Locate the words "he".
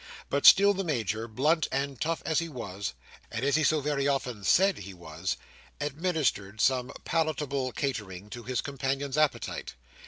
2.39-2.49, 3.55-3.63, 4.79-4.95